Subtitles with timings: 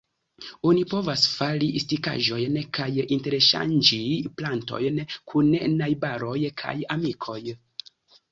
[0.67, 4.01] Oni povas fari stikaĵojn kaj interŝanĝi
[4.39, 4.97] plantojn
[5.33, 7.39] kun najbaroj kaj amikoj.